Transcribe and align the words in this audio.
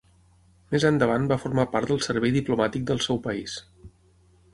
Més 0.75 0.85
endavant 0.89 1.27
va 1.31 1.37
formar 1.43 1.65
part 1.75 1.91
del 1.91 2.01
servei 2.05 2.33
diplomàtic 2.37 2.87
del 2.93 3.03
seu 3.09 3.21
país. 3.27 3.59